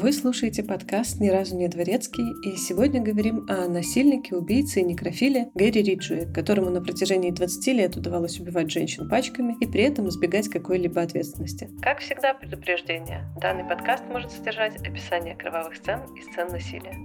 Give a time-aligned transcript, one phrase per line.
[0.00, 5.50] Вы слушаете подкаст «Ни разу не дворецкий», и сегодня говорим о насильнике, убийце и некрофиле
[5.54, 10.48] Гэри Риджуе, которому на протяжении 20 лет удавалось убивать женщин пачками и при этом избегать
[10.48, 11.68] какой-либо ответственности.
[11.82, 13.26] Как всегда, предупреждение.
[13.42, 16.96] Данный подкаст может содержать описание кровавых сцен и сцен насилия.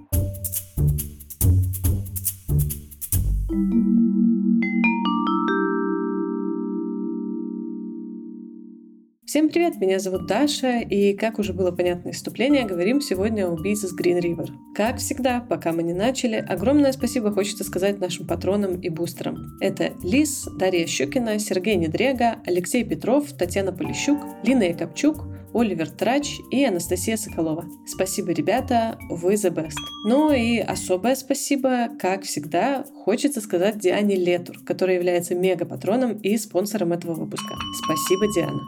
[9.35, 13.51] Всем привет, меня зовут Даша, и, как уже было понятно из вступления, говорим сегодня о
[13.51, 14.47] убийце с Green River.
[14.73, 19.57] Как всегда, пока мы не начали, огромное спасибо хочется сказать нашим патронам и бустерам.
[19.59, 26.63] Это Лис, Дарья Щукина, Сергей Недрега, Алексей Петров, Татьяна Полищук, Лина Якобчук, Оливер Трач и
[26.63, 27.65] Анастасия Соколова.
[27.85, 29.75] Спасибо, ребята, вы the best.
[30.05, 36.93] Ну и особое спасибо, как всегда, хочется сказать Диане Летур, которая является мега-патроном и спонсором
[36.93, 37.55] этого выпуска.
[37.83, 38.61] Спасибо, Диана.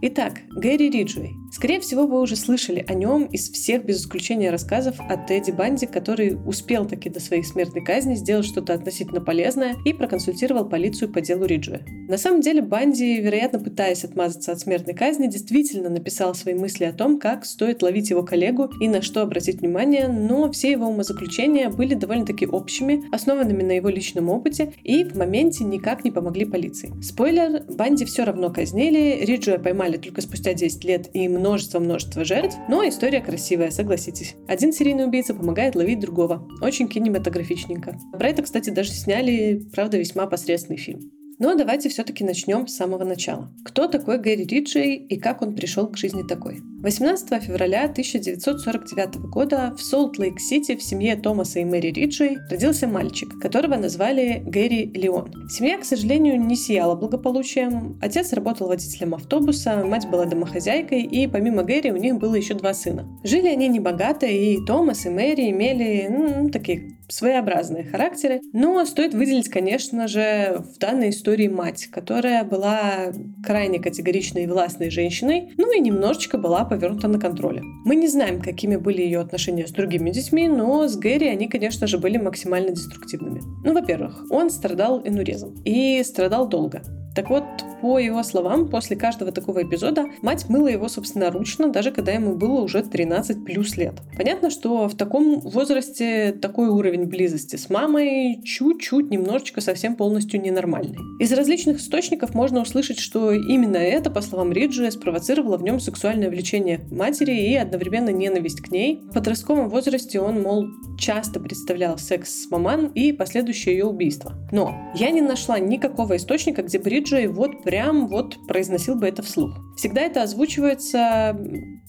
[0.00, 1.34] Итак, Гэри Риджуэй.
[1.50, 5.86] Скорее всего, вы уже слышали о нем из всех, без исключения, рассказов о Тедди Банди,
[5.86, 11.20] который успел таки до своей смертной казни сделать что-то относительно полезное и проконсультировал полицию по
[11.20, 11.80] делу Риджуэ.
[12.08, 16.92] На самом деле, Банди, вероятно, пытаясь отмазаться от смертной казни, действительно написал свои мысли о
[16.92, 21.70] том, как стоит ловить его коллегу и на что обратить внимание, но все его умозаключения
[21.70, 26.92] были довольно-таки общими, основанными на его личном опыте и в моменте никак не помогли полиции.
[27.02, 32.86] Спойлер, Банди все равно казнили, Риджуэ поймали только спустя 10 лет и множество-множество жертв, но
[32.86, 34.34] история красивая, согласитесь.
[34.46, 36.46] Один серийный убийца помогает ловить другого.
[36.60, 37.98] Очень кинематографичненько.
[38.12, 41.17] Про это, кстати, даже сняли, правда, весьма посредственный фильм.
[41.38, 43.48] Но давайте все-таки начнем с самого начала.
[43.64, 46.60] Кто такой Гэри Риджуэй и как он пришел к жизни такой?
[46.82, 53.76] 18 февраля 1949 года в Солт-Лейк-Сити в семье Томаса и Мэри Риджуэй родился мальчик, которого
[53.76, 55.48] назвали Гэри Леон.
[55.48, 57.98] Семья, к сожалению, не сияла благополучием.
[58.00, 62.74] Отец работал водителем автобуса, мать была домохозяйкой, и помимо Гэри у них было еще два
[62.74, 63.08] сына.
[63.24, 68.40] Жили они небогато, и Томас и Мэри имели ну, такие своеобразные характеры.
[68.52, 73.12] Но стоит выделить, конечно же, в данной истории мать, которая была
[73.44, 77.62] крайне категоричной и властной женщиной, ну и немножечко была повернута на контроле.
[77.84, 81.86] Мы не знаем, какими были ее отношения с другими детьми, но с Гэри они, конечно
[81.86, 83.40] же, были максимально деструктивными.
[83.64, 86.82] Ну, во-первых, он страдал энурезом и страдал долго.
[87.14, 87.44] Так вот,
[87.80, 92.60] по его словам, после каждого такого эпизода мать мыла его собственноручно, даже когда ему было
[92.60, 93.94] уже 13 плюс лет.
[94.16, 100.98] Понятно, что в таком возрасте такой уровень близости с мамой чуть-чуть, немножечко совсем полностью ненормальный.
[101.20, 106.30] Из различных источников можно услышать, что именно это, по словам Риджи, спровоцировало в нем сексуальное
[106.30, 109.02] влечение к матери и одновременно ненависть к ней.
[109.10, 110.66] В подростковом возрасте он, мол,
[110.98, 114.34] часто представлял секс с маман и последующее ее убийство.
[114.52, 119.22] Но я не нашла никакого источника, где бы Риджи вот прям вот произносил бы это
[119.22, 119.58] вслух.
[119.76, 121.38] Всегда это озвучивается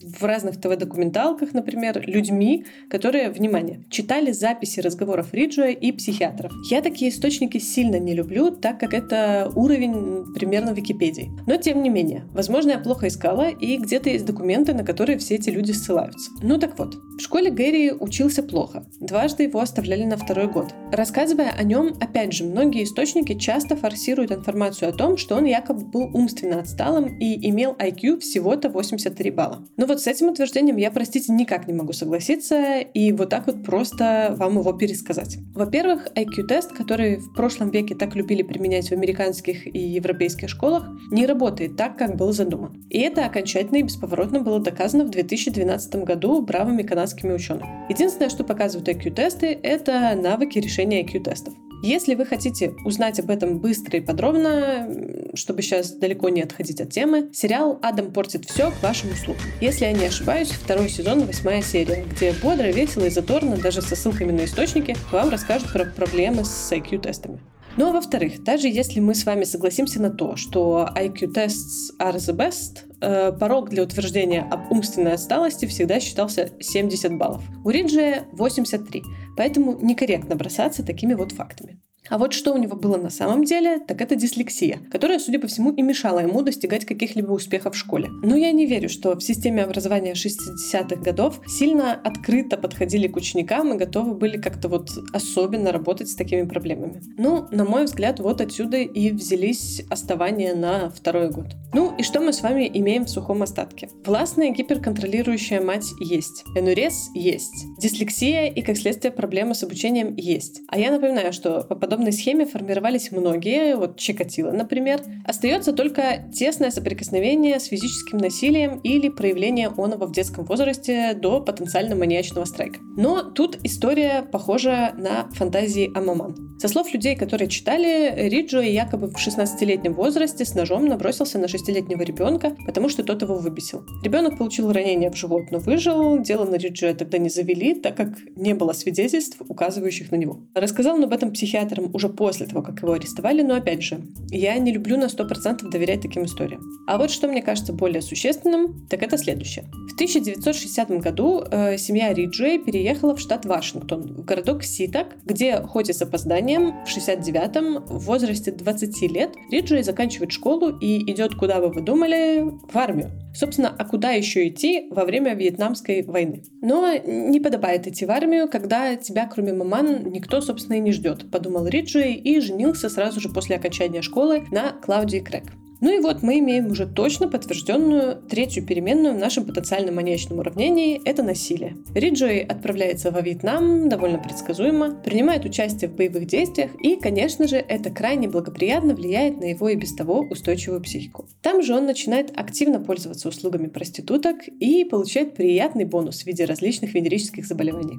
[0.01, 6.51] в разных ТВ-документалках, например, людьми, которые, внимание, читали записи разговоров Риджуя и психиатров.
[6.69, 11.31] Я такие источники сильно не люблю, так как это уровень примерно Википедии.
[11.47, 15.35] Но тем не менее, возможно, я плохо искала, и где-то есть документы, на которые все
[15.35, 16.31] эти люди ссылаются.
[16.41, 18.85] Ну так вот, в школе Гэри учился плохо.
[18.99, 20.73] Дважды его оставляли на второй год.
[20.91, 25.68] Рассказывая о нем, опять же, многие источники часто форсируют информацию о том, что он якобы
[25.73, 29.65] был умственно отсталым и имел IQ всего-то 83 балла.
[29.77, 33.63] Но вот с этим утверждением я, простите, никак не могу согласиться и вот так вот
[33.63, 35.37] просто вам его пересказать.
[35.53, 41.25] Во-первых, IQ-тест, который в прошлом веке так любили применять в американских и европейских школах, не
[41.25, 42.85] работает так, как был задуман.
[42.89, 47.87] И это окончательно и бесповоротно было доказано в 2012 году бравыми канадскими учеными.
[47.89, 51.53] Единственное, что показывают IQ-тесты, это навыки решения IQ-тестов.
[51.81, 56.91] Если вы хотите узнать об этом быстро и подробно, чтобы сейчас далеко не отходить от
[56.91, 59.43] темы, сериал «Адам портит все» к вашим услугам.
[59.61, 63.95] Если я не ошибаюсь, второй сезон, восьмая серия, где бодро, весело и заторно, даже со
[63.95, 67.39] ссылками на источники, вам расскажут про проблемы с IQ-тестами.
[67.77, 72.35] Ну а во-вторых, даже если мы с вами согласимся на то, что IQ-tests are the
[72.35, 77.43] best, э, порог для утверждения об умственной отсталости всегда считался 70 баллов.
[77.63, 79.03] У Риджи 83,
[79.37, 81.79] поэтому некорректно бросаться такими вот фактами.
[82.09, 85.47] А вот что у него было на самом деле, так это дислексия, которая, судя по
[85.47, 88.09] всему, и мешала ему достигать каких-либо успехов в школе.
[88.23, 93.73] Но я не верю, что в системе образования 60-х годов сильно открыто подходили к ученикам
[93.73, 97.01] и готовы были как-то вот особенно работать с такими проблемами.
[97.17, 101.47] Ну, на мой взгляд, вот отсюда и взялись оставания на второй год.
[101.73, 103.89] Ну и что мы с вами имеем в сухом остатке?
[104.03, 106.43] Властная гиперконтролирующая мать есть.
[106.55, 107.65] Энурез есть.
[107.77, 110.61] Дислексия и, как следствие, проблемы с обучением есть.
[110.67, 115.01] А я напоминаю, что по подобным подобной схеме формировались многие, вот Чикатило, например.
[115.25, 121.95] Остается только тесное соприкосновение с физическим насилием или проявление оного в детском возрасте до потенциально
[121.95, 122.79] маньячного страйка.
[122.95, 126.49] Но тут история похожа на фантазии Амаман.
[126.59, 132.01] Со слов людей, которые читали, Риджо якобы в 16-летнем возрасте с ножом набросился на 6-летнего
[132.01, 133.85] ребенка, потому что тот его выбесил.
[134.03, 136.19] Ребенок получил ранение в живот, но выжил.
[136.19, 140.41] Дело на Риджо тогда не завели, так как не было свидетельств, указывающих на него.
[140.53, 144.57] Рассказал он об этом психиатрам уже после того, как его арестовали, но опять же, я
[144.57, 146.61] не люблю на 100% доверять таким историям.
[146.87, 149.65] А вот что мне кажется более существенным, так это следующее.
[149.89, 155.89] В 1960 году э, семья Риджи переехала в штат Вашингтон, в городок Ситак, где, хоть
[155.89, 161.59] и с опозданием, в 69-м, в возрасте 20 лет, Риджи заканчивает школу и идет, куда
[161.59, 163.11] бы вы думали, в армию.
[163.39, 166.43] Собственно, а куда еще идти во время Вьетнамской войны?
[166.61, 171.31] Но не подобает идти в армию, когда тебя, кроме маман, никто, собственно, и не ждет,
[171.31, 175.53] подумал Риджи и женился сразу же после окончания школы на Клаудии Крэк.
[175.81, 181.01] Ну и вот мы имеем уже точно подтвержденную третью переменную в нашем потенциальном маньячном уравнении–
[181.05, 181.77] это насилие.
[181.95, 187.89] Риджой отправляется во Вьетнам, довольно предсказуемо, принимает участие в боевых действиях и, конечно же, это
[187.91, 191.27] крайне благоприятно влияет на его и без того устойчивую психику.
[191.41, 196.93] Там же он начинает активно пользоваться услугами проституток и получает приятный бонус в виде различных
[196.93, 197.97] венерических заболеваний.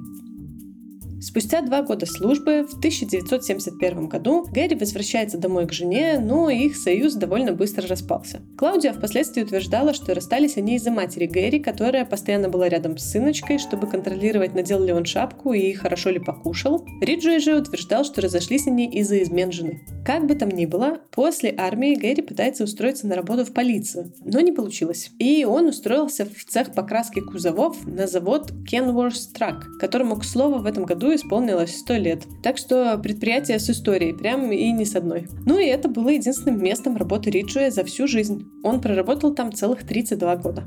[1.21, 7.13] Спустя два года службы, в 1971 году, Гэри возвращается домой к жене, но их союз
[7.13, 8.41] довольно быстро распался.
[8.57, 13.59] Клаудия впоследствии утверждала, что расстались они из-за матери Гэри, которая постоянно была рядом с сыночкой,
[13.59, 16.87] чтобы контролировать, надел ли он шапку и хорошо ли покушал.
[17.01, 19.81] Риджи же утверждал, что разошлись они из-за измен жены.
[20.03, 24.39] Как бы там ни было, после армии Гэри пытается устроиться на работу в полицию, но
[24.39, 25.11] не получилось.
[25.19, 30.65] И он устроился в цех покраски кузовов на завод Kenworth Truck, которому, к слову, в
[30.65, 32.23] этом году исполнилось 100 лет.
[32.43, 35.27] Так что предприятие с историей, прям и не с одной.
[35.45, 38.45] Ну и это было единственным местом работы Риджуя за всю жизнь.
[38.63, 40.63] Он проработал там целых 32 года.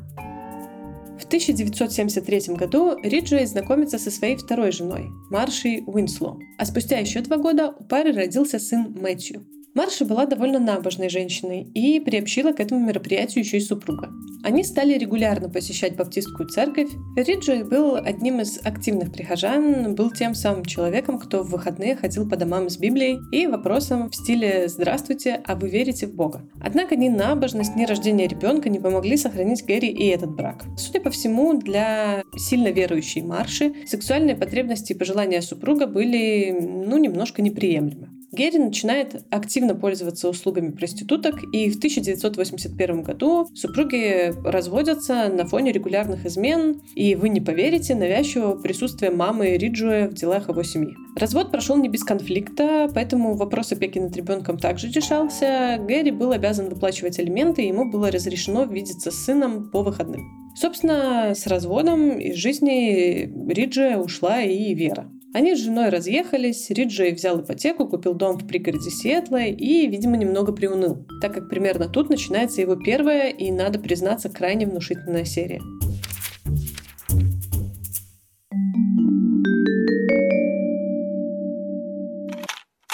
[1.19, 6.39] В 1973 году Риджуэй знакомится со своей второй женой, Маршей Уинсло.
[6.59, 9.47] А спустя еще два года у пары родился сын Мэтью.
[9.75, 14.11] Марша была довольно набожной женщиной и приобщила к этому мероприятию еще и супруга.
[14.45, 16.91] Они стали регулярно посещать баптистскую церковь.
[17.17, 22.37] Риджи был одним из активных прихожан, был тем самым человеком, кто в выходные ходил по
[22.37, 26.49] домам с Библией и вопросом в стиле «Здравствуйте, а вы верите в Бога?».
[26.63, 30.65] Однако ни набожность, ни рождение ребенка не помогли сохранить Гэри и этот брак.
[30.77, 37.43] Судя по всему, для сильно верующей Марши сексуальные потребности и пожелания супруга были, ну, немножко
[37.43, 38.14] неприемлемы.
[38.35, 46.27] Герри начинает активно пользоваться услугами проституток, и в 1981 году супруги разводятся на фоне регулярных
[46.27, 50.95] измен, и вы не поверите, навязчивого присутствия мамы Риджуэ в делах его семьи.
[51.17, 55.79] Развод прошел не без конфликта, поэтому вопрос опеки над ребенком также решался.
[55.81, 60.45] Гэри был обязан выплачивать алименты, и ему было разрешено видеться с сыном по выходным.
[60.57, 65.11] Собственно, с разводом из жизни Риджи ушла и Вера.
[65.35, 70.53] Они с женой разъехались, Риджей взял ипотеку, купил дом в пригороде Сиэтла и, видимо, немного
[70.53, 75.61] приуныл, так как примерно тут начинается его первая и, надо признаться, крайне внушительная серия.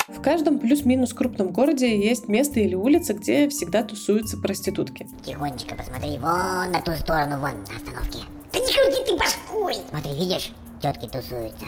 [0.09, 5.07] В каждом плюс-минус крупном городе есть место или улица, где всегда тусуются проститутки.
[5.27, 8.21] Тихонечко посмотри вон на ту сторону, вон на остановке.
[8.51, 9.75] Да не крути ты башкой!
[9.91, 11.67] Смотри, видишь, тетки тусуются.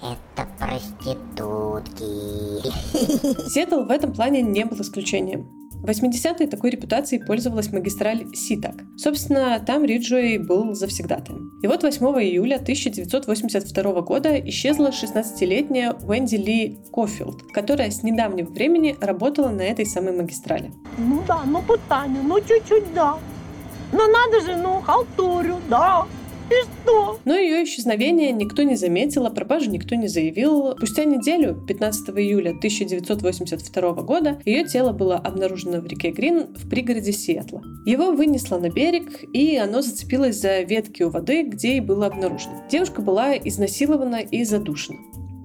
[0.00, 2.04] Это проститутки.
[3.50, 5.48] Сиэтл в этом плане не был исключением.
[5.80, 8.74] В 80-е такой репутацией пользовалась магистраль Ситак.
[8.96, 11.52] Собственно, там Риджуэй был завсегдатаем.
[11.62, 18.96] И вот 8 июля 1982 года исчезла 16-летняя Уэнди Ли Кофилд, которая с недавнего времени
[19.00, 20.72] работала на этой самой магистрали.
[20.98, 23.16] Ну да, ну пытание, ну чуть-чуть да.
[23.92, 26.06] Но надо же, ну, халтурю, да.
[26.50, 27.18] И что?
[27.24, 30.74] Но ее исчезновение никто не заметил, а пропажу никто не заявил.
[30.76, 37.12] Спустя неделю, 15 июля 1982 года, ее тело было обнаружено в реке Грин в пригороде
[37.12, 37.62] Сиэтла.
[37.84, 42.62] Его вынесло на берег, и оно зацепилось за ветки у воды, где и было обнаружено.
[42.70, 44.98] Девушка была изнасилована и задушена.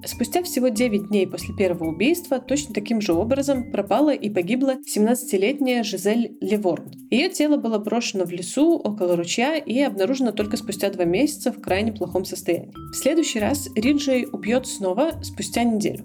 [0.06, 5.82] Спустя всего 9 дней после первого убийства точно таким же образом пропала и погибла 17-летняя
[5.82, 6.90] Жизель Леворн.
[7.10, 11.60] Ее тело было брошено в лесу около ручья и обнаружено только спустя два месяца в
[11.60, 12.72] крайне плохом состоянии.
[12.92, 16.04] В следующий раз Риджей убьет снова спустя неделю.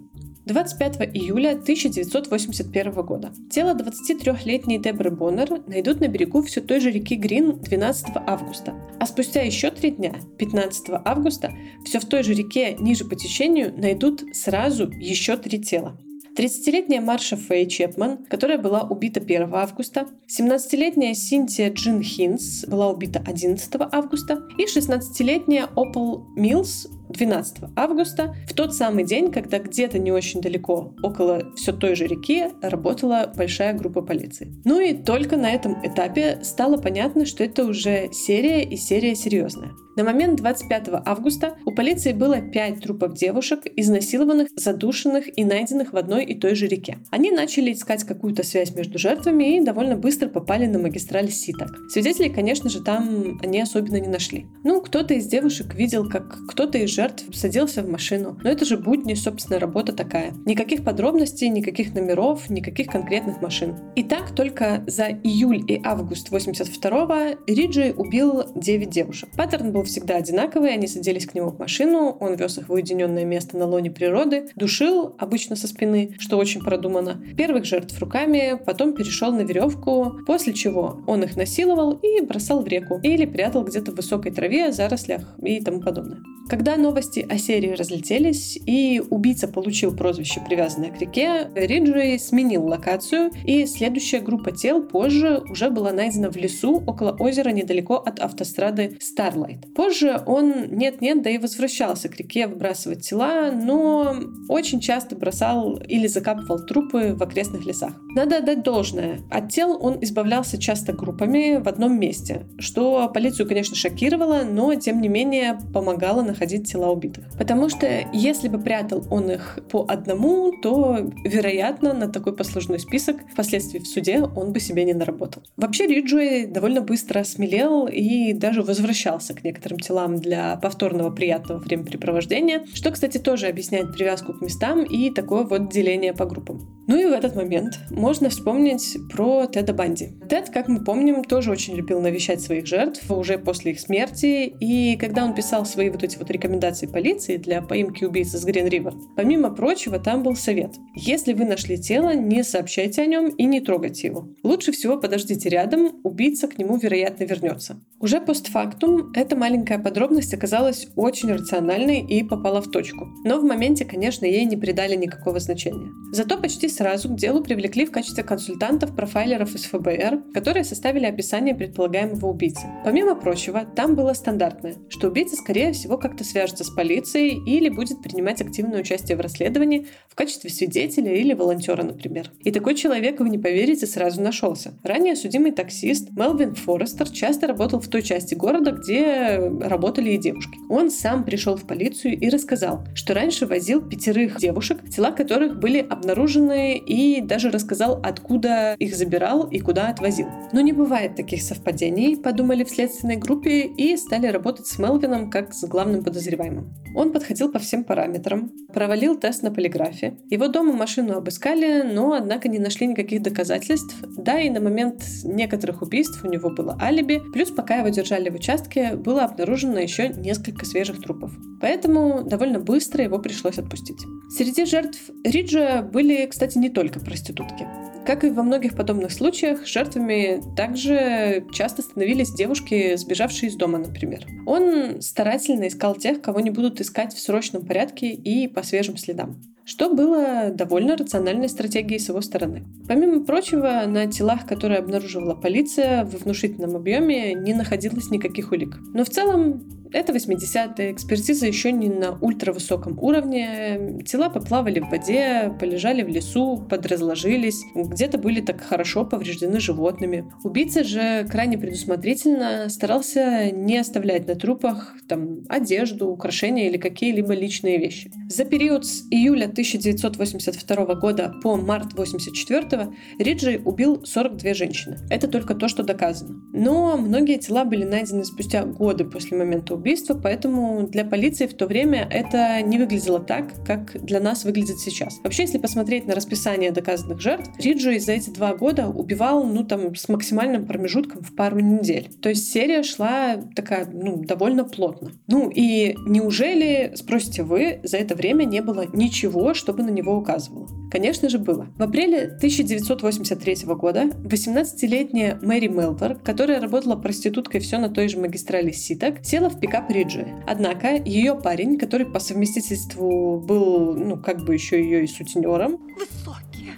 [0.49, 3.31] 25 июля 1981 года.
[3.51, 8.73] Тело 23-летней Дебры Боннер найдут на берегу все той же реки Грин 12 августа.
[8.99, 11.53] А спустя еще три дня, 15 августа,
[11.85, 15.95] все в той же реке ниже по течению найдут сразу еще три тела.
[16.35, 23.21] 30-летняя Марша Фэй Чепман, которая была убита 1 августа, 17-летняя Синтия Джин Хинс была убита
[23.23, 30.11] 11 августа и 16-летняя Опал Милс 12 августа, в тот самый день, когда где-то не
[30.11, 34.53] очень далеко, около все той же реки, работала большая группа полиции.
[34.65, 39.71] Ну и только на этом этапе стало понятно, что это уже серия и серия серьезная.
[39.99, 45.97] На момент 25 августа у полиции было 5 трупов девушек, изнасилованных, задушенных и найденных в
[45.97, 46.99] одной и той же реке.
[47.11, 51.71] Они начали искать какую-то связь между жертвами и довольно быстро попали на магистраль Ситак.
[51.89, 54.45] Свидетелей, конечно же, там они особенно не нашли.
[54.63, 58.37] Ну, кто-то из девушек видел, как кто-то из жертв садился в машину.
[58.43, 60.33] Но это же будни, собственно, работа такая.
[60.45, 63.75] Никаких подробностей, никаких номеров, никаких конкретных машин.
[63.95, 69.29] И так только за июль и август 82-го Риджи убил 9 девушек.
[69.37, 73.23] Паттерн был всегда одинаковый, они садились к нему в машину, он вез их в уединенное
[73.23, 78.93] место на лоне природы, душил, обычно со спины, что очень продумано, первых жертв руками, потом
[78.93, 83.93] перешел на веревку, после чего он их насиловал и бросал в реку или прятал где-то
[83.93, 86.19] в высокой траве, зарослях и тому подобное.
[86.49, 93.29] Когда новости о серии разлетелись и убийца получил прозвище, привязанное к реке, Риджей сменил локацию,
[93.45, 98.97] и следующая группа тел позже уже была найдена в лесу около озера недалеко от автострады
[98.99, 99.71] Старлайт.
[99.75, 104.15] Позже он нет-нет, да и возвращался к реке выбрасывать тела, но
[104.47, 107.93] очень часто бросал или закапывал трупы в окрестных лесах.
[108.15, 109.19] Надо отдать должное.
[109.29, 115.01] От тел он избавлялся часто группами в одном месте, что полицию, конечно, шокировало, но тем
[115.01, 117.25] не менее помогало находить тела убитых.
[117.37, 123.17] Потому что если бы прятал он их по одному, то, вероятно, на такой послужной список
[123.31, 125.43] впоследствии в суде он бы себе не наработал.
[125.57, 132.65] Вообще Риджуэй довольно быстро смелел и даже возвращался к некоторым телам для повторного приятного времяпрепровождения,
[132.73, 136.78] что, кстати, тоже объясняет привязку к местам и такое вот деление по группам.
[136.89, 140.09] Ну и в этот момент можно вспомнить про Теда Банди.
[140.27, 144.97] Тед, как мы помним, тоже очень любил навещать своих жертв уже после их смерти, и
[144.97, 148.95] когда он писал свои вот эти вот рекомендации полиции для поимки убийцы с Грин Ривер,
[149.15, 150.77] помимо прочего, там был совет.
[150.95, 154.27] Если вы нашли тело, не сообщайте о нем и не трогайте его.
[154.41, 157.79] Лучше всего подождите рядом, убийца к нему, вероятно, вернется.
[157.99, 163.09] Уже постфактум эта маленькая подробность оказалась очень рациональной и попала в точку.
[163.25, 165.91] Но в моменте, конечно, ей не придали никакого значения.
[166.13, 172.27] Зато почти сразу к делу привлекли в качестве консультантов-профайлеров из ФБР, которые составили описание предполагаемого
[172.27, 172.67] убийцы.
[172.85, 178.01] Помимо прочего, там было стандартное, что убийца, скорее всего, как-то свяжется с полицией или будет
[178.01, 182.31] принимать активное участие в расследовании в качестве свидетеля или волонтера, например.
[182.45, 184.73] И такой человек, вы не поверите, сразу нашелся.
[184.81, 190.57] Ранее судимый таксист Мелвин Форестер часто работал в той части города, где работали и девушки.
[190.69, 195.79] Он сам пришел в полицию и рассказал, что раньше возил пятерых девушек, тела которых были
[195.79, 200.27] обнаружены, и даже рассказал, откуда их забирал и куда отвозил.
[200.51, 205.53] Но не бывает таких совпадений, подумали в следственной группе и стали работать с Мелвином как
[205.53, 206.73] с главным подозреваемым.
[206.95, 210.17] Он подходил по всем параметрам, провалил тест на полиграфе.
[210.29, 213.95] Его дом машину обыскали, но, однако, не нашли никаких доказательств.
[214.17, 217.21] Да, и на момент некоторых убийств у него было алиби.
[217.33, 221.31] Плюс, пока его держали в участке, было обнаружено еще несколько свежих трупов.
[221.61, 223.99] Поэтому довольно быстро его пришлось отпустить.
[224.29, 227.67] Среди жертв Риджа были, кстати, не только проститутки.
[228.05, 234.25] Как и во многих подобных случаях, жертвами также часто становились девушки, сбежавшие из дома, например.
[234.45, 239.41] Он старательно искал тех, кого не будут искать в срочном порядке и по свежим следам
[239.69, 242.63] что было довольно рациональной стратегией с его стороны.
[242.87, 248.79] Помимо прочего, на телах, которые обнаруживала полиция, в внушительном объеме не находилось никаких улик.
[248.95, 253.99] Но в целом это 80-е, экспертиза еще не на ультравысоком уровне.
[254.05, 260.31] Тела поплавали в воде, полежали в лесу, подразложились, где-то были так хорошо повреждены животными.
[260.43, 267.77] Убийца же крайне предусмотрительно старался не оставлять на трупах там, одежду, украшения или какие-либо личные
[267.77, 268.11] вещи.
[268.27, 274.97] За период с июля 1982 года по март 1984 Риджи убил 42 женщины.
[275.09, 276.39] Это только то, что доказано.
[276.53, 281.65] Но многие тела были найдены спустя годы после момента убийства, поэтому для полиции в то
[281.65, 285.19] время это не выглядело так, как для нас выглядит сейчас.
[285.23, 289.95] Вообще, если посмотреть на расписание доказанных жертв, Риджи за эти два года убивал, ну, там,
[289.95, 292.09] с максимальным промежутком в пару недель.
[292.21, 295.11] То есть серия шла такая, ну, довольно плотно.
[295.27, 300.67] Ну, и неужели, спросите вы, за это время не было ничего, чтобы на него указывало?
[300.91, 301.67] Конечно же, было.
[301.77, 308.71] В апреле 1983 года 18-летняя Мэри Мелвер, которая работала проституткой все на той же магистрали
[308.71, 310.25] Ситок, села в пикап пикап Риджи.
[310.47, 316.73] Однако ее парень, который по совместительству был, ну, как бы еще ее и сутенером, Высокие.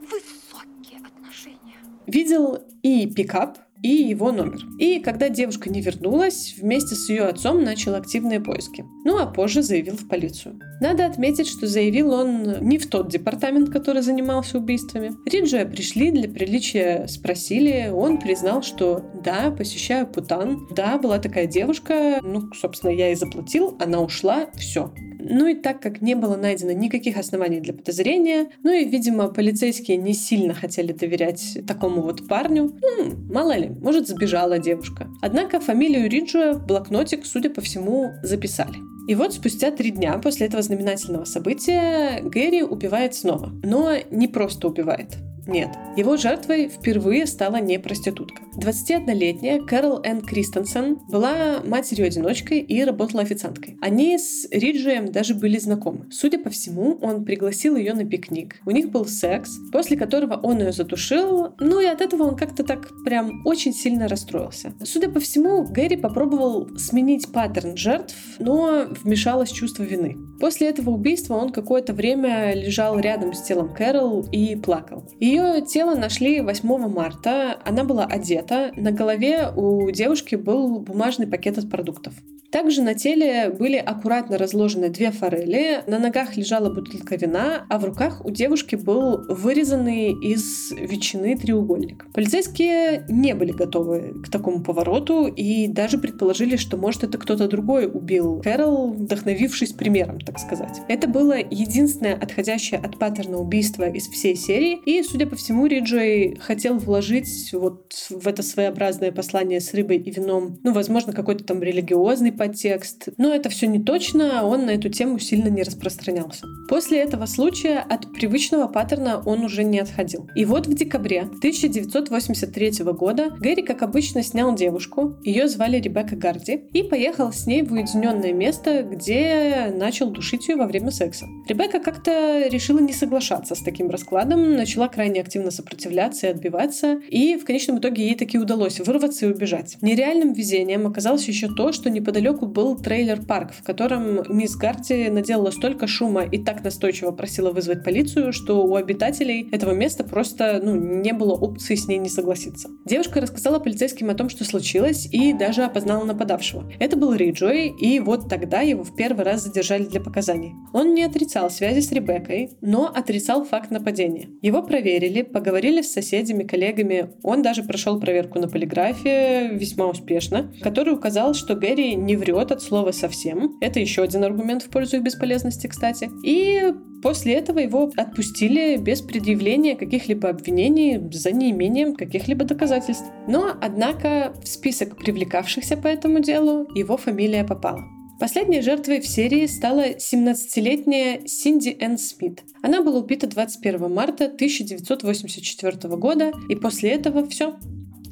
[0.00, 1.74] Высокие отношения.
[2.06, 4.66] видел и пикап, и его номер.
[4.78, 8.84] И когда девушка не вернулась, вместе с ее отцом начал активные поиски.
[9.04, 10.58] Ну а позже заявил в полицию.
[10.80, 15.12] Надо отметить, что заявил он не в тот департамент, который занимался убийствами.
[15.26, 22.20] Риджия пришли для приличия, спросили, он признал, что да, посещаю Путан, да, была такая девушка,
[22.22, 24.92] ну, собственно, я и заплатил, она ушла, все.
[25.22, 29.96] Ну и так как не было найдено никаких оснований для подозрения, ну и, видимо, полицейские
[29.96, 35.08] не сильно хотели доверять такому вот парню, ну, мало ли, может, сбежала девушка.
[35.22, 38.76] Однако фамилию Риджуя в блокнотик, судя по всему, записали.
[39.08, 43.50] И вот спустя три дня после этого знаменательного события Гэри убивает снова.
[43.64, 45.16] Но не просто убивает.
[45.50, 48.42] Нет, его жертвой впервые стала не проститутка.
[48.56, 53.76] 21-летняя Кэрол Энн Кристенсен была матерью-одиночкой и работала официанткой.
[53.80, 56.06] Они с Риджием даже были знакомы.
[56.12, 58.60] Судя по всему, он пригласил ее на пикник.
[58.64, 62.62] У них был секс, после которого он ее затушил, ну и от этого он как-то
[62.62, 64.72] так прям очень сильно расстроился.
[64.84, 70.16] Судя по всему, Гэри попробовал сменить паттерн жертв, но вмешалось чувство вины.
[70.38, 75.04] После этого убийства он какое-то время лежал рядом с телом Кэрол и плакал.
[75.18, 81.58] Ее тело нашли 8 марта, она была одета, на голове у девушки был бумажный пакет
[81.58, 82.14] от продуктов.
[82.50, 87.84] Также на теле были аккуратно разложены две форели, на ногах лежала бутылка вина, а в
[87.84, 92.06] руках у девушки был вырезанный из ветчины треугольник.
[92.12, 97.86] Полицейские не были готовы к такому повороту и даже предположили, что может это кто-то другой
[97.86, 100.80] убил Кэрол, вдохновившись примером, так сказать.
[100.88, 106.36] Это было единственное отходящее от паттерна убийства из всей серии, и, судя по всему, Риджей
[106.40, 111.62] хотел вложить вот в это своеобразное послание с рыбой и вином, ну, возможно, какой-то там
[111.62, 113.08] религиозный подтекст.
[113.16, 116.46] Но это все не точно, он на эту тему сильно не распространялся.
[116.68, 120.28] После этого случая от привычного паттерна он уже не отходил.
[120.34, 126.64] И вот в декабре 1983 года Гэри, как обычно, снял девушку, ее звали Ребекка Гарди,
[126.72, 131.26] и поехал с ней в уединенное место, где начал душить ее во время секса.
[131.48, 137.36] Ребекка как-то решила не соглашаться с таким раскладом, начала крайне активно сопротивляться и отбиваться, и
[137.36, 139.76] в конечном итоге ей таки удалось вырваться и убежать.
[139.80, 145.86] Нереальным везением оказалось еще то, что неподалеку был трейлер-парк, в котором мисс Гарди наделала столько
[145.86, 151.12] шума и так настойчиво просила вызвать полицию, что у обитателей этого места просто ну, не
[151.12, 152.68] было опции с ней не согласиться.
[152.86, 156.70] Девушка рассказала полицейским о том, что случилось, и даже опознала нападавшего.
[156.78, 160.54] Это был Риджой, и вот тогда его в первый раз задержали для показаний.
[160.72, 164.28] Он не отрицал связи с Ребеккой, но отрицал факт нападения.
[164.42, 167.10] Его проверили, поговорили с соседями, коллегами.
[167.22, 172.62] Он даже прошел проверку на полиграфе весьма успешно, который указал, что Гэри не врет от
[172.62, 173.58] слова совсем.
[173.60, 176.08] Это еще один аргумент в пользу их бесполезности, кстати.
[176.24, 183.06] И После этого его отпустили без предъявления каких-либо обвинений за неимением каких-либо доказательств.
[183.26, 187.99] Но, однако, в список привлекавшихся по этому делу его фамилия попала.
[188.20, 192.42] Последней жертвой в серии стала 17-летняя Синди Энн Смит.
[192.62, 197.56] Она была убита 21 марта 1984 года, и после этого все.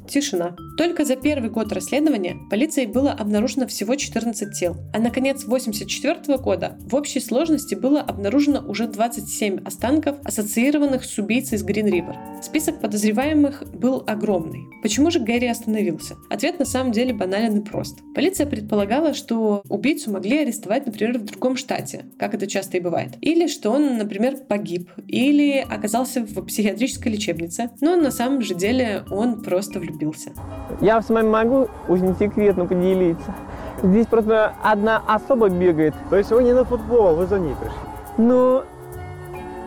[0.09, 0.55] Тишина.
[0.79, 6.39] Только за первый год расследования полицией было обнаружено всего 14 тел, а на конец 1984
[6.39, 12.38] года в общей сложности было обнаружено уже 27 останков, ассоциированных с убийцей из Грин-Ривер.
[12.41, 14.67] Список подозреваемых был огромный.
[14.81, 16.15] Почему же Гэри остановился?
[16.29, 17.99] Ответ на самом деле банален и прост.
[18.15, 23.17] Полиция предполагала, что убийцу могли арестовать, например, в другом штате, как это часто и бывает.
[23.21, 29.03] Или что он, например, погиб, или оказался в психиатрической лечебнице, но на самом же деле
[29.11, 30.31] он просто влюбился влюбился.
[30.81, 33.35] Я с вами могу очень секретно поделиться.
[33.83, 35.93] Здесь просто одна особа бегает.
[36.09, 37.77] То есть вы не на футбол, вы за ней пришли?
[38.17, 38.63] Ну,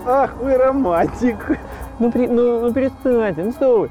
[0.04, 1.58] Ах, вы романтик.
[1.98, 3.90] Ну, при, ну, ну перестаньте, ну что вы.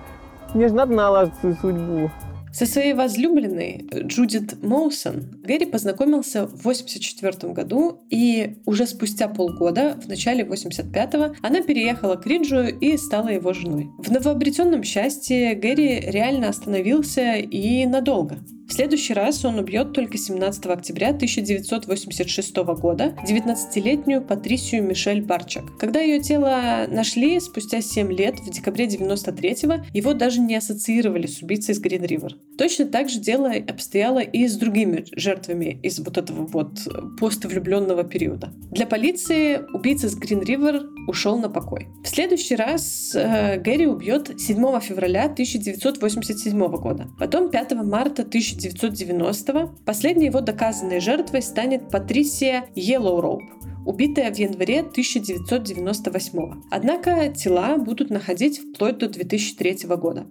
[0.53, 2.11] Мне же надо налаживать свою судьбу.
[2.53, 10.07] Со своей возлюбленной Джудит Моусон Гэри познакомился в 1984 году, и уже спустя полгода, в
[10.07, 13.89] начале 85-го, она переехала к Риджу и стала его женой.
[13.97, 18.39] В новообретенном счастье Гэри реально остановился и надолго.
[18.71, 25.77] В следующий раз он убьет только 17 октября 1986 года 19-летнюю Патрисию Мишель Барчак.
[25.77, 31.41] Когда ее тело нашли спустя 7 лет, в декабре 93-го, его даже не ассоциировали с
[31.41, 32.37] убийцей из Грин Ривер.
[32.57, 36.79] Точно так же дело обстояло и с другими жертвами из вот этого вот
[37.19, 38.53] поствлюбленного периода.
[38.71, 41.87] Для полиции убийца с Грин Ривер ушел на покой.
[42.03, 49.75] В следующий раз э, Гэри убьет 7 февраля 1987 года, потом 5 марта 1990.
[49.85, 53.41] Последней его доказанной жертвой станет Патрисия Йеллоуроуп,
[53.85, 56.61] убитая в январе 1998.
[56.69, 60.27] Однако тела будут находить вплоть до 2003 года.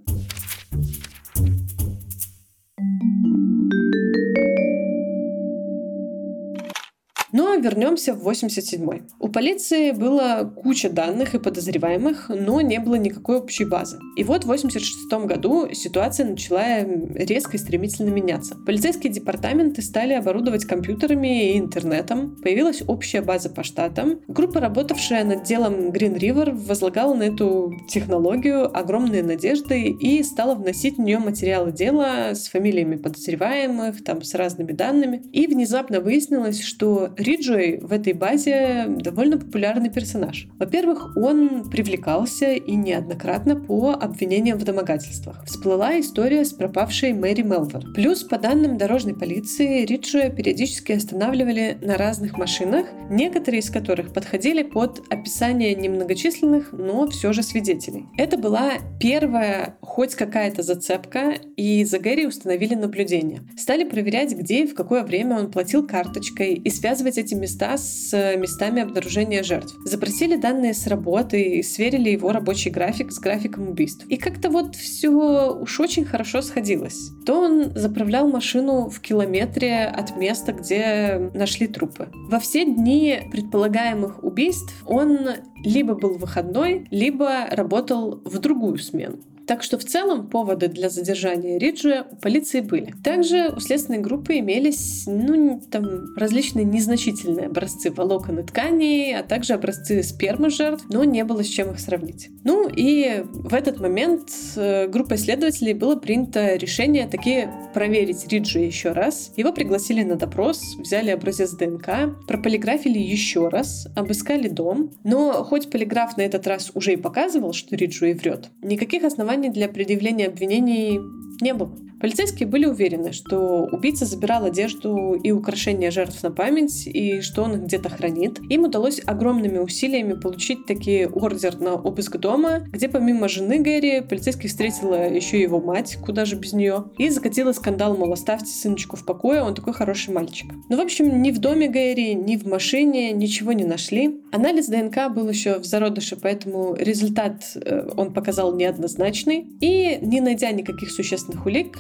[7.61, 9.03] Вернемся в 87-й.
[9.19, 13.99] У полиции было куча данных и подозреваемых, но не было никакой общей базы.
[14.17, 18.57] И вот в 86 году ситуация начала резко и стремительно меняться.
[18.67, 22.37] Полицейские департаменты стали оборудовать компьютерами и интернетом.
[22.43, 24.21] Появилась общая база по штатам.
[24.29, 30.97] Группа, работавшая над делом Green River, возлагала на эту технологию огромные надежды и стала вносить
[30.97, 35.23] в нее материалы дела с фамилиями подозреваемых, там, с разными данными.
[35.33, 37.15] И внезапно выяснилось, что
[37.51, 40.47] Риджуэй в этой базе довольно популярный персонаж.
[40.59, 45.45] Во-первых, он привлекался и неоднократно по обвинениям в домогательствах.
[45.45, 47.85] Всплыла история с пропавшей Мэри Мелвер.
[47.95, 54.63] Плюс, по данным дорожной полиции, Риджуэя периодически останавливали на разных машинах, некоторые из которых подходили
[54.63, 58.07] под описание немногочисленных, но все же свидетелей.
[58.17, 63.43] Это была первая хоть какая-то зацепка, и за Гэри установили наблюдение.
[63.57, 68.13] Стали проверять, где и в какое время он платил карточкой и связывать эти места с
[68.13, 69.75] э, местами обнаружения жертв.
[69.85, 74.07] Запросили данные с работы и сверили его рабочий график с графиком убийств.
[74.09, 77.11] И как-то вот все уж очень хорошо сходилось.
[77.27, 82.09] То он заправлял машину в километре от места, где нашли трупы.
[82.29, 85.19] Во все дни предполагаемых убийств он
[85.65, 89.19] либо был выходной, либо работал в другую смену.
[89.51, 92.95] Так что в целом поводы для задержания Риджи у полиции были.
[93.03, 99.55] Также у следственной группы имелись ну, там, различные незначительные образцы волокон и тканей, а также
[99.55, 102.29] образцы спермы жертв, но не было с чем их сравнить.
[102.45, 108.93] Ну и в этот момент э, группой следователей было принято решение таки проверить Риджи еще
[108.93, 109.33] раз.
[109.37, 114.93] Его пригласили на допрос, взяли образец ДНК, прополиграфили еще раз, обыскали дом.
[115.03, 119.40] Но хоть полиграф на этот раз уже и показывал, что Риджи и врет, никаких оснований
[119.41, 121.01] оснований для предъявления обвинений
[121.41, 121.90] не было.
[122.01, 127.57] Полицейские были уверены, что убийца забирал одежду и украшения жертв на память, и что он
[127.57, 128.41] их где-то хранит.
[128.49, 134.49] Им удалось огромными усилиями получить таки ордер на обыск дома, где помимо жены Гэри полицейский
[134.49, 139.05] встретила еще его мать, куда же без нее, и закатила скандал, мол, оставьте сыночку в
[139.05, 140.51] покое, он такой хороший мальчик.
[140.71, 144.21] Ну, в общем, ни в доме Гэри, ни в машине ничего не нашли.
[144.33, 149.47] Анализ ДНК был еще в зародыше, поэтому результат э, он показал неоднозначный.
[149.61, 151.79] И не найдя никаких существенных улик,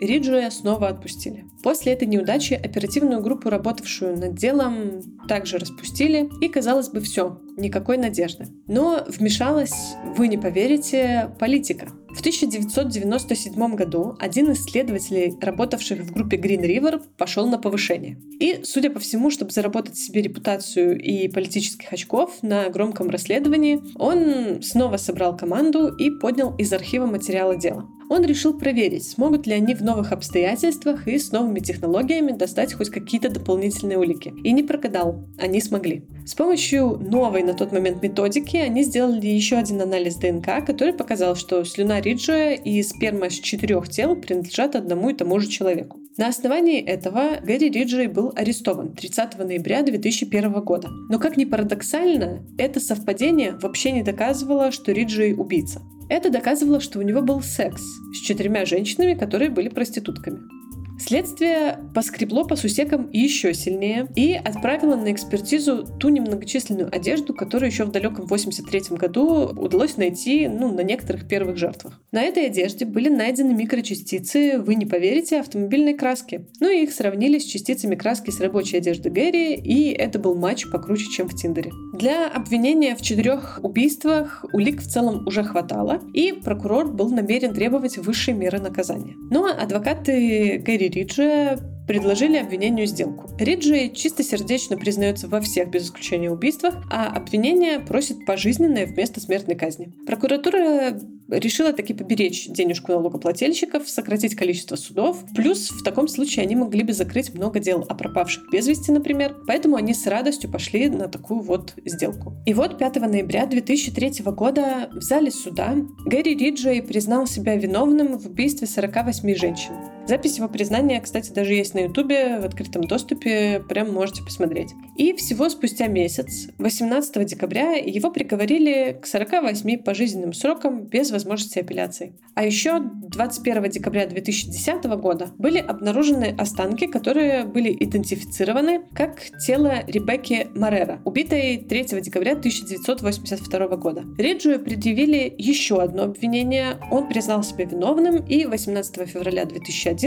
[0.00, 1.44] Риджуя снова отпустили.
[1.62, 7.96] После этой неудачи оперативную группу, работавшую над делом, также распустили, и, казалось бы, все, никакой
[7.96, 8.46] надежды.
[8.66, 11.88] Но вмешалась, вы не поверите, политика.
[12.08, 18.18] В 1997 году один из следователей, работавших в группе Green River, пошел на повышение.
[18.40, 24.60] И, судя по всему, чтобы заработать себе репутацию и политических очков на громком расследовании, он
[24.62, 27.86] снова собрал команду и поднял из архива материалы дела.
[28.10, 32.90] Он решил проверить, смогут ли они в новых обстоятельствах и с новыми технологиями достать хоть
[32.90, 34.34] какие-то дополнительные улики.
[34.42, 36.04] И не прогадал, они смогли.
[36.30, 41.34] С помощью новой на тот момент методики они сделали еще один анализ ДНК, который показал,
[41.34, 45.98] что слюна Риджуя и сперма с четырех тел принадлежат одному и тому же человеку.
[46.16, 50.88] На основании этого Гэри Риджей был арестован 30 ноября 2001 года.
[51.08, 55.82] Но как ни парадоксально, это совпадение вообще не доказывало, что Риджей убийца.
[56.08, 57.82] Это доказывало, что у него был секс
[58.14, 60.59] с четырьмя женщинами, которые были проститутками.
[61.00, 67.84] Следствие поскребло по сусекам еще сильнее и отправило на экспертизу ту немногочисленную одежду, которую еще
[67.84, 71.98] в далеком 83 году удалось найти ну, на некоторых первых жертвах.
[72.12, 76.46] На этой одежде были найдены микрочастицы, вы не поверите, автомобильной краски.
[76.60, 80.70] Ну и их сравнили с частицами краски с рабочей одежды Гэри, и это был матч
[80.70, 81.72] покруче, чем в Тиндере.
[81.94, 87.96] Для обвинения в четырех убийствах улик в целом уже хватало, и прокурор был намерен требовать
[87.96, 89.14] высшей меры наказания.
[89.30, 91.58] Но адвокаты Гэри Риджи
[91.90, 93.28] предложили обвинению сделку.
[93.38, 99.92] Риджи чистосердечно признается во всех без исключения убийствах, а обвинение просит пожизненное вместо смертной казни.
[100.06, 100.96] Прокуратура
[101.28, 105.24] решила таки поберечь денежку налогоплательщиков, сократить количество судов.
[105.34, 109.36] Плюс в таком случае они могли бы закрыть много дел о пропавших без вести, например.
[109.46, 112.34] Поэтому они с радостью пошли на такую вот сделку.
[112.46, 115.74] И вот 5 ноября 2003 года в зале суда
[116.06, 119.72] Гэри Риджей признал себя виновным в убийстве 48 женщин.
[120.10, 124.70] Запись его признания, кстати, даже есть на Ютубе в открытом доступе, прям можете посмотреть.
[124.96, 132.18] И всего спустя месяц, 18 декабря, его приговорили к 48 пожизненным срокам без возможности апелляции.
[132.34, 140.48] А еще 21 декабря 2010 года были обнаружены останки, которые были идентифицированы как тело Ребекки
[140.56, 144.04] Морера, убитой 3 декабря 1982 года.
[144.18, 146.78] Риджу предъявили еще одно обвинение.
[146.90, 149.99] Он признал себя виновным и 18 февраля 2011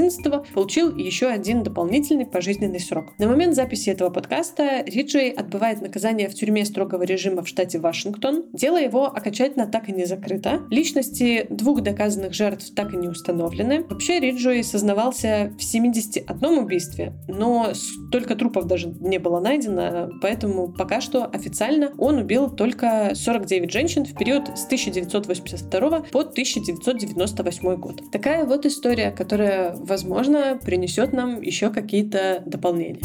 [0.53, 3.13] получил еще один дополнительный пожизненный срок.
[3.19, 8.45] На момент записи этого подкаста Риджей отбывает наказание в тюрьме строгого режима в штате Вашингтон.
[8.53, 10.62] Дело его окончательно так и не закрыто.
[10.69, 13.84] Личности двух доказанных жертв так и не установлены.
[13.89, 21.01] Вообще Риджей сознавался в 71 убийстве, но столько трупов даже не было найдено, поэтому пока
[21.01, 28.01] что официально он убил только 49 женщин в период с 1982 по 1998 год.
[28.12, 33.02] Такая вот история, которая, возможно, принесет нам еще какие-то дополнения.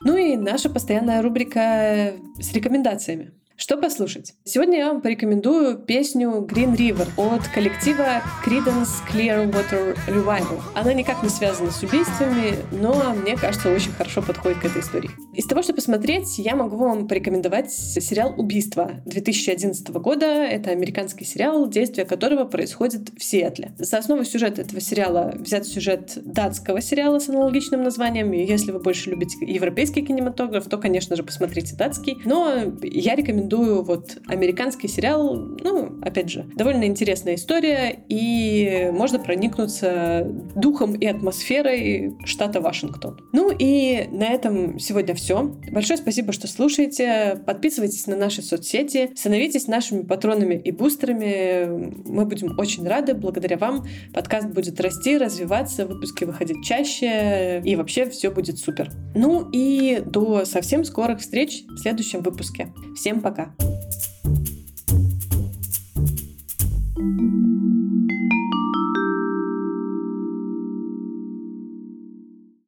[0.00, 3.32] Ну и наша постоянная рубрика с рекомендациями.
[3.60, 4.34] Что послушать?
[4.44, 10.60] Сегодня я вам порекомендую песню Green River от коллектива Creedence Clearwater Revival.
[10.76, 15.10] Она никак не связана с убийствами, но мне кажется, очень хорошо подходит к этой истории.
[15.34, 20.26] Из того, что посмотреть, я могу вам порекомендовать сериал «Убийство» 2011 года.
[20.26, 23.72] Это американский сериал, действие которого происходит в Сиэтле.
[23.76, 28.30] За основу сюжета этого сериала взят сюжет датского сериала с аналогичным названием.
[28.30, 32.18] Если вы больше любите европейский кинематограф, то, конечно же, посмотрите датский.
[32.24, 35.36] Но я рекомендую рекомендую вот американский сериал.
[35.36, 43.20] Ну, опять же, довольно интересная история, и можно проникнуться духом и атмосферой штата Вашингтон.
[43.32, 45.54] Ну и на этом сегодня все.
[45.72, 47.42] Большое спасибо, что слушаете.
[47.46, 51.92] Подписывайтесь на наши соцсети, становитесь нашими патронами и бустерами.
[52.06, 53.14] Мы будем очень рады.
[53.14, 58.90] Благодаря вам подкаст будет расти, развиваться, выпуски выходить чаще, и вообще все будет супер.
[59.14, 62.72] Ну и до совсем скорых встреч в следующем выпуске.
[62.94, 63.37] Всем пока!
[63.38, 63.77] Пока.